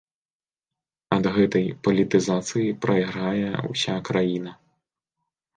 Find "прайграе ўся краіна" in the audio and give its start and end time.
2.87-4.51